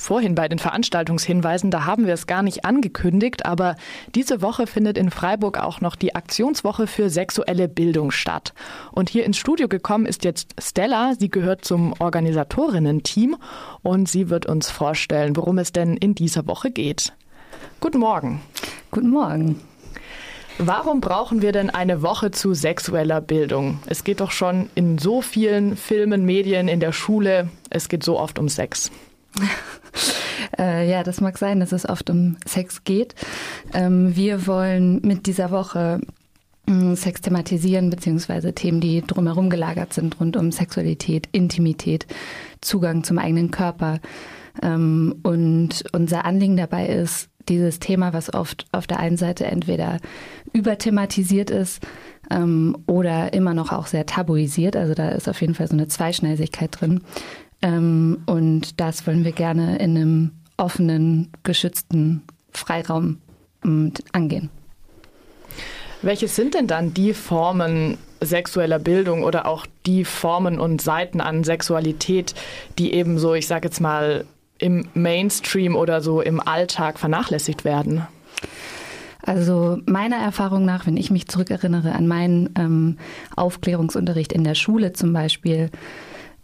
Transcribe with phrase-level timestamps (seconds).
[0.00, 3.76] Vorhin bei den Veranstaltungshinweisen, da haben wir es gar nicht angekündigt, aber
[4.14, 8.54] diese Woche findet in Freiburg auch noch die Aktionswoche für sexuelle Bildung statt.
[8.92, 11.12] Und hier ins Studio gekommen ist jetzt Stella.
[11.18, 13.36] Sie gehört zum Organisatorinnen-Team
[13.82, 17.12] und sie wird uns vorstellen, worum es denn in dieser Woche geht.
[17.80, 18.40] Guten Morgen.
[18.90, 19.60] Guten Morgen.
[20.56, 23.80] Warum brauchen wir denn eine Woche zu sexueller Bildung?
[23.84, 27.50] Es geht doch schon in so vielen Filmen, Medien, in der Schule.
[27.68, 28.90] Es geht so oft um Sex.
[30.58, 33.14] äh, ja, das mag sein, dass es oft um Sex geht.
[33.72, 36.00] Ähm, wir wollen mit dieser Woche
[36.66, 42.06] mm, Sex thematisieren, beziehungsweise Themen, die drumherum gelagert sind, rund um Sexualität, Intimität,
[42.60, 44.00] Zugang zum eigenen Körper.
[44.62, 49.98] Ähm, und unser Anliegen dabei ist, dieses Thema, was oft auf der einen Seite entweder
[50.52, 51.84] überthematisiert ist
[52.30, 55.88] ähm, oder immer noch auch sehr tabuisiert, also da ist auf jeden Fall so eine
[55.88, 57.00] Zweischneidigkeit drin,
[57.62, 63.18] ähm, und das wollen wir gerne in einem offenen, geschützten Freiraum
[63.64, 64.50] ähm, angehen.
[66.02, 71.44] Welche sind denn dann die Formen sexueller Bildung oder auch die Formen und Seiten an
[71.44, 72.34] Sexualität,
[72.78, 74.24] die eben so, ich sage jetzt mal,
[74.58, 78.06] im Mainstream oder so im Alltag vernachlässigt werden?
[79.22, 82.98] Also meiner Erfahrung nach, wenn ich mich zurückerinnere an meinen ähm,
[83.36, 85.70] Aufklärungsunterricht in der Schule zum Beispiel,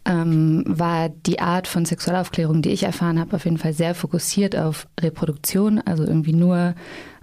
[0.07, 4.57] ähm, war die Art von Sexualaufklärung, die ich erfahren habe, auf jeden Fall sehr fokussiert
[4.57, 6.75] auf Reproduktion, also irgendwie nur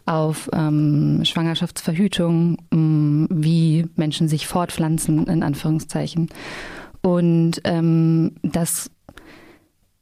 [0.06, 6.30] auf ähm, Schwangerschaftsverhütung, ähm, wie Menschen sich fortpflanzen, in Anführungszeichen.
[7.02, 8.90] Und ähm, das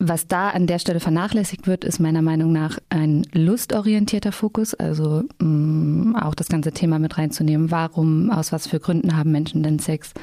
[0.03, 5.23] was da an der Stelle vernachlässigt wird, ist meiner Meinung nach ein lustorientierter Fokus, also
[5.39, 7.69] mh, mm, auch das ganze Thema mit reinzunehmen.
[7.69, 10.13] Warum, aus was für Gründen haben Menschen denn Sex?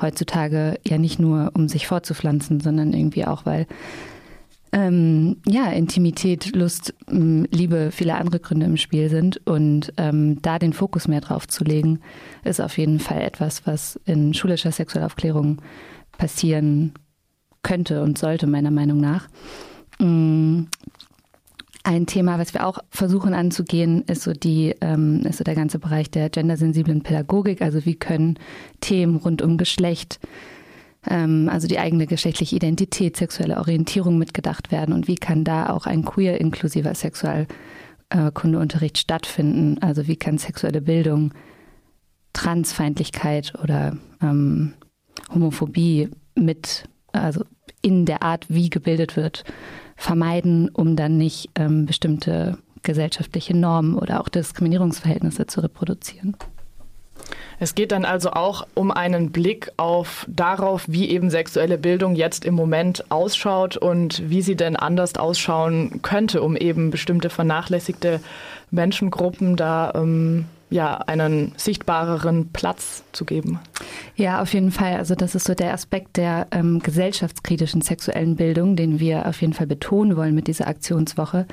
[0.00, 3.66] Heutzutage ja nicht nur, um sich fortzupflanzen, sondern irgendwie auch, weil
[4.72, 9.46] ähm, ja, Intimität, Lust, mm, Liebe, viele andere Gründe im Spiel sind.
[9.46, 12.00] Und ähm, da den Fokus mehr drauf zu legen,
[12.44, 15.62] ist auf jeden Fall etwas, was in schulischer Sexualaufklärung
[16.18, 16.92] passieren
[17.62, 19.28] könnte und sollte, meiner Meinung nach.
[19.98, 20.64] Mm,
[21.84, 25.78] ein Thema, was wir auch versuchen anzugehen, ist so die, ähm, ist so der ganze
[25.78, 27.60] Bereich der gendersensiblen Pädagogik.
[27.60, 28.38] Also wie können
[28.80, 30.20] Themen rund um Geschlecht,
[31.08, 35.86] ähm, also die eigene geschlechtliche Identität, sexuelle Orientierung mitgedacht werden und wie kann da auch
[35.86, 39.78] ein queer inklusiver Sexualkundeunterricht stattfinden?
[39.80, 41.34] Also wie kann sexuelle Bildung
[42.32, 44.72] Transfeindlichkeit oder ähm,
[45.34, 47.44] Homophobie mit also
[47.80, 49.44] in der Art, wie gebildet wird,
[49.96, 56.36] vermeiden, um dann nicht ähm, bestimmte gesellschaftliche Normen oder auch Diskriminierungsverhältnisse zu reproduzieren.
[57.60, 62.44] Es geht dann also auch um einen Blick auf darauf, wie eben sexuelle Bildung jetzt
[62.44, 68.20] im Moment ausschaut und wie sie denn anders ausschauen könnte, um eben bestimmte vernachlässigte
[68.72, 73.60] Menschengruppen da ähm, ja, einen sichtbareren Platz zu geben.
[74.16, 74.96] Ja, auf jeden Fall.
[74.96, 79.52] Also das ist so der Aspekt der ähm, gesellschaftskritischen sexuellen Bildung, den wir auf jeden
[79.52, 81.46] Fall betonen wollen mit dieser Aktionswoche.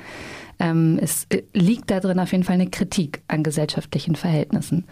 [0.58, 4.84] Ähm, es äh, liegt da drin auf jeden Fall eine Kritik an gesellschaftlichen Verhältnissen.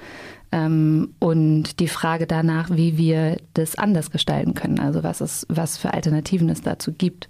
[0.53, 4.79] Ähm, und die Frage danach, wie wir das anders gestalten können.
[4.79, 7.29] Also was es, was für Alternativen es dazu gibt.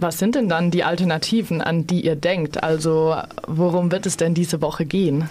[0.00, 2.62] Was sind denn dann die Alternativen, an die ihr denkt?
[2.62, 3.16] Also
[3.46, 5.28] worum wird es denn diese Woche gehen?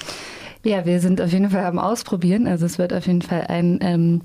[0.63, 2.45] Ja, wir sind auf jeden Fall am Ausprobieren.
[2.45, 4.21] Also es wird auf jeden Fall ein ähm,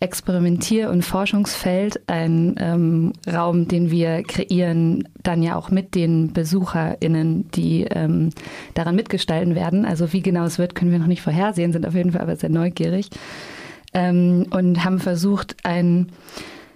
[0.00, 7.50] Experimentier- und Forschungsfeld, ein ähm, Raum, den wir kreieren, dann ja auch mit den BesucherInnen,
[7.52, 8.30] die ähm,
[8.74, 9.84] daran mitgestalten werden.
[9.84, 12.36] Also wie genau es wird, können wir noch nicht vorhersehen, sind auf jeden Fall aber
[12.36, 13.10] sehr neugierig
[13.94, 16.08] ähm, und haben versucht, ein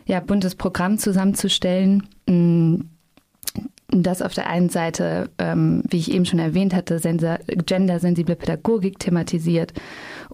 [0.07, 2.05] ja, buntes Programm zusammenzustellen,
[4.01, 7.01] mh, das auf der einen Seite, ähm, wie ich eben schon erwähnt hatte,
[7.67, 9.73] gendersensible Pädagogik thematisiert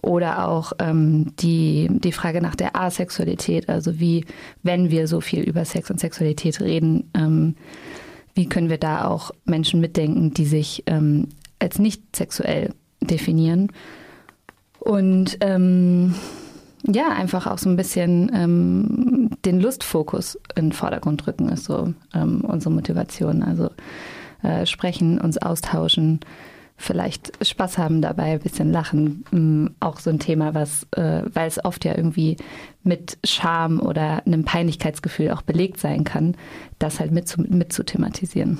[0.01, 4.25] oder auch ähm, die, die Frage nach der Asexualität, also wie,
[4.63, 7.55] wenn wir so viel über Sex und Sexualität reden, ähm,
[8.33, 11.29] wie können wir da auch Menschen mitdenken, die sich ähm,
[11.59, 13.71] als nicht sexuell definieren.
[14.79, 16.13] Und ähm,
[16.83, 21.93] ja, einfach auch so ein bisschen ähm, den Lustfokus in den Vordergrund rücken, ist so
[22.13, 23.43] ähm, unsere Motivation.
[23.43, 23.69] Also
[24.43, 26.19] äh, sprechen, uns austauschen,
[26.77, 29.25] vielleicht Spaß haben dabei, ein bisschen lachen.
[29.33, 32.37] Ähm, auch so ein Thema, was, äh, weil es oft ja irgendwie
[32.83, 36.35] mit Scham oder einem Peinlichkeitsgefühl auch belegt sein kann,
[36.79, 38.59] das halt mit zu, mit zu thematisieren.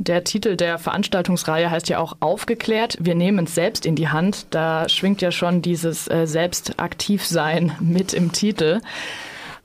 [0.00, 2.96] Der Titel der Veranstaltungsreihe heißt ja auch Aufgeklärt.
[3.00, 4.46] Wir nehmen es selbst in die Hand.
[4.50, 8.80] Da schwingt ja schon dieses äh, Selbstaktivsein mit im Titel.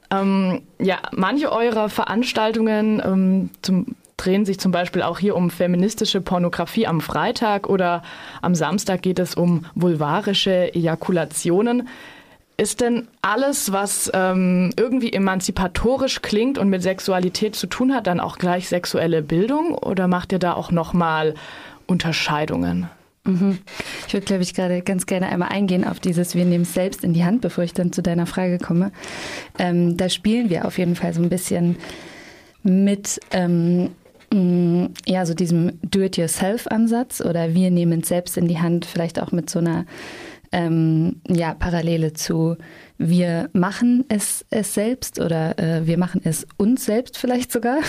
[0.09, 6.19] Ähm, ja, manche eurer Veranstaltungen ähm, zum, drehen sich zum Beispiel auch hier um feministische
[6.19, 8.01] Pornografie am Freitag oder
[8.41, 11.87] am Samstag geht es um vulvarische Ejakulationen.
[12.55, 18.19] Ist denn alles, was ähm, irgendwie emanzipatorisch klingt und mit Sexualität zu tun hat, dann
[18.19, 21.33] auch gleich sexuelle Bildung oder macht ihr da auch nochmal
[21.87, 22.89] Unterscheidungen?
[23.25, 23.59] Mhm.
[24.07, 27.03] Ich würde, glaube ich, gerade ganz gerne einmal eingehen auf dieses Wir nehmen es selbst
[27.03, 28.91] in die Hand, bevor ich dann zu deiner Frage komme.
[29.57, 31.77] Ähm, da spielen wir auf jeden Fall so ein bisschen
[32.63, 33.91] mit ähm,
[34.31, 39.31] mm, ja, so diesem Do-it-yourself-Ansatz oder wir nehmen es selbst in die Hand, vielleicht auch
[39.31, 39.85] mit so einer
[40.53, 42.55] ähm, ja, Parallele zu
[42.97, 47.79] wir machen es, es selbst oder äh, wir machen es uns selbst vielleicht sogar.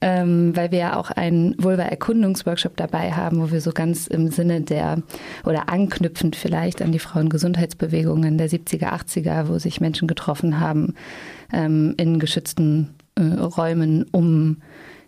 [0.00, 4.60] Ähm, weil wir ja auch einen Vulva-Erkundungsworkshop dabei haben, wo wir so ganz im Sinne
[4.60, 5.02] der
[5.44, 10.94] oder anknüpfend vielleicht an die Frauengesundheitsbewegungen der 70er, 80er, wo sich Menschen getroffen haben
[11.52, 14.58] ähm, in geschützten äh, Räumen, um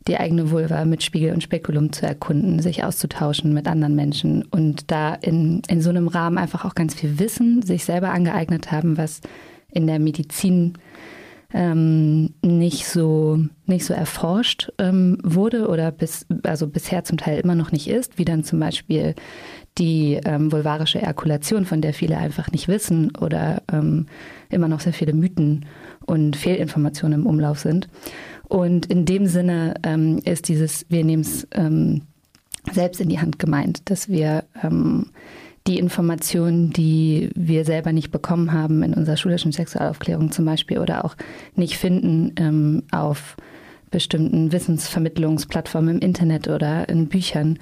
[0.08, 4.91] die eigene Vulva mit Spiegel und Spekulum zu erkunden, sich auszutauschen mit anderen Menschen und
[4.91, 8.97] da in, in so einem Rahmen einfach auch ganz viel Wissen sich selber angeeignet haben,
[8.97, 9.20] was
[9.70, 10.75] in der Medizin
[11.52, 17.55] ähm, nicht so nicht so erforscht ähm, wurde oder bis also bisher zum Teil immer
[17.55, 19.14] noch nicht ist, wie dann zum Beispiel
[19.79, 24.06] die ähm, vulvarische Erkulation, von der viele einfach nicht wissen oder ähm,
[24.49, 25.67] immer noch sehr viele Mythen
[26.06, 27.88] und Fehlinformationen im Umlauf sind.
[28.50, 32.02] Und in dem Sinne ähm, ist dieses, wir nehmen es ähm,
[32.73, 35.06] selbst in die Hand gemeint, dass wir ähm,
[35.69, 41.05] die Informationen, die wir selber nicht bekommen haben in unserer schulischen Sexualaufklärung zum Beispiel oder
[41.05, 41.14] auch
[41.55, 43.37] nicht finden ähm, auf
[43.93, 47.56] bestimmten Wissensvermittlungsplattformen im Internet oder in Büchern,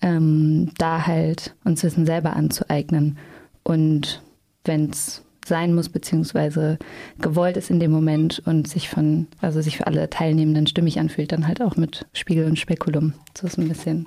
[0.00, 3.18] ähm, da halt uns Wissen selber anzueignen.
[3.62, 4.22] Und
[4.64, 6.78] wenn es sein muss, beziehungsweise
[7.20, 11.32] gewollt ist in dem Moment und sich von, also sich für alle Teilnehmenden stimmig anfühlt,
[11.32, 13.14] dann halt auch mit Spiegel und Spekulum.
[13.36, 14.06] So ist ein bisschen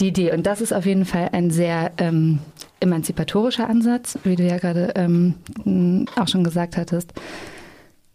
[0.00, 0.32] die Idee.
[0.32, 2.38] Und das ist auf jeden Fall ein sehr ähm,
[2.80, 5.34] emanzipatorischer Ansatz, wie du ja gerade ähm,
[6.16, 7.12] auch schon gesagt hattest,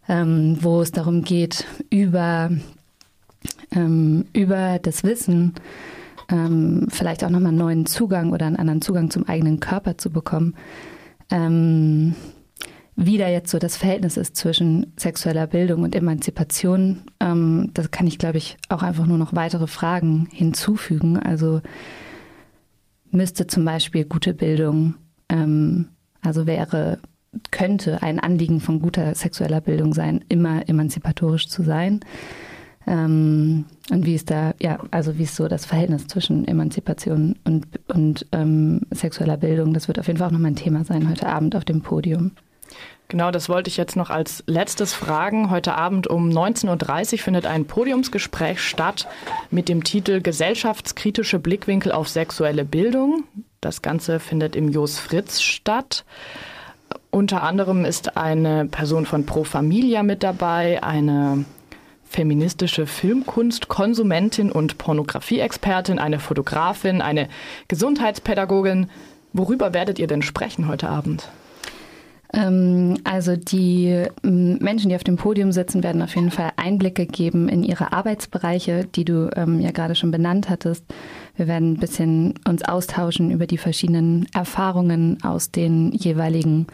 [0.07, 2.51] ähm, wo es darum geht, über,
[3.71, 5.53] ähm, über das Wissen
[6.29, 10.09] ähm, vielleicht auch nochmal einen neuen Zugang oder einen anderen Zugang zum eigenen Körper zu
[10.09, 10.55] bekommen.
[11.29, 12.15] Ähm,
[12.95, 18.07] wie da jetzt so das Verhältnis ist zwischen sexueller Bildung und Emanzipation, ähm, das kann
[18.07, 21.17] ich, glaube ich, auch einfach nur noch weitere Fragen hinzufügen.
[21.19, 21.61] Also
[23.11, 24.95] müsste zum Beispiel gute Bildung,
[25.27, 25.89] ähm,
[26.21, 26.99] also wäre,
[27.51, 31.99] könnte ein Anliegen von guter sexueller Bildung sein, immer emanzipatorisch zu sein.
[32.87, 37.65] Ähm, und wie ist da, ja, also wie ist so das Verhältnis zwischen Emanzipation und,
[37.87, 39.73] und ähm, sexueller Bildung?
[39.73, 42.31] Das wird auf jeden Fall auch nochmal ein Thema sein heute Abend auf dem Podium.
[43.07, 45.51] Genau, das wollte ich jetzt noch als letztes fragen.
[45.51, 49.07] Heute Abend um 19.30 Uhr findet ein Podiumsgespräch statt
[49.51, 53.23] mit dem Titel Gesellschaftskritische Blickwinkel auf sexuelle Bildung.
[53.61, 56.03] Das Ganze findet im Jos Fritz statt.
[57.11, 61.45] Unter anderem ist eine Person von Pro Familia mit dabei, eine
[62.03, 67.29] feministische Filmkunstkonsumentin und Pornografieexpertin, eine Fotografin, eine
[67.67, 68.89] Gesundheitspädagogin.
[69.31, 71.29] Worüber werdet ihr denn sprechen heute Abend?
[72.35, 77.05] Ähm, also die ähm, Menschen, die auf dem Podium sitzen, werden auf jeden Fall Einblicke
[77.05, 80.83] geben in ihre Arbeitsbereiche, die du ähm, ja gerade schon benannt hattest.
[81.37, 86.67] Wir werden ein bisschen uns austauschen über die verschiedenen Erfahrungen aus den jeweiligen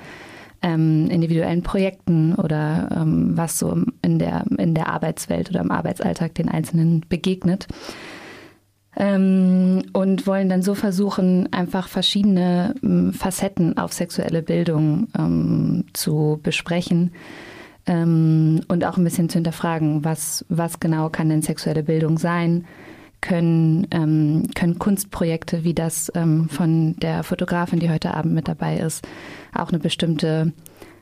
[0.63, 7.03] individuellen Projekten oder was so in der, in der Arbeitswelt oder im Arbeitsalltag den Einzelnen
[7.09, 7.67] begegnet
[8.95, 16.39] ähm, und wollen dann so versuchen, einfach verschiedene ähm, Facetten auf sexuelle Bildung ähm, zu
[16.43, 17.11] besprechen
[17.87, 22.65] ähm, und auch ein bisschen zu hinterfragen, was, was genau kann denn sexuelle Bildung sein?
[23.21, 28.77] Können, ähm, können Kunstprojekte wie das ähm, von der Fotografin, die heute Abend mit dabei
[28.77, 29.07] ist,
[29.53, 30.53] auch eine bestimmte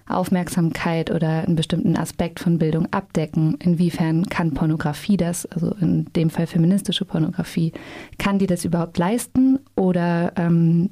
[0.09, 3.55] Aufmerksamkeit oder einen bestimmten Aspekt von Bildung abdecken.
[3.59, 7.73] Inwiefern kann Pornografie das, also in dem Fall feministische Pornografie,
[8.17, 10.89] kann die das überhaupt leisten oder ähm,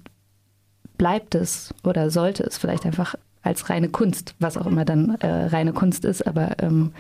[0.98, 5.28] bleibt es oder sollte es vielleicht einfach als reine Kunst, was auch immer dann äh,
[5.28, 6.92] reine Kunst ist, aber ähm,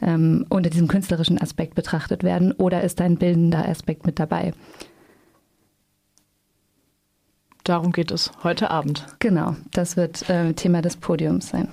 [0.00, 4.52] ähm, unter diesem künstlerischen Aspekt betrachtet werden oder ist ein bildender Aspekt mit dabei?
[7.64, 9.06] Darum geht es heute Abend.
[9.18, 11.68] Genau, das wird äh, Thema des Podiums sein.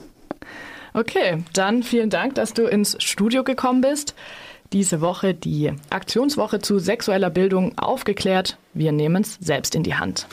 [0.94, 4.16] Okay, dann vielen Dank, dass du ins Studio gekommen bist.
[4.72, 8.58] Diese Woche die Aktionswoche zu sexueller Bildung aufgeklärt.
[8.74, 10.28] Wir nehmen es selbst in die Hand.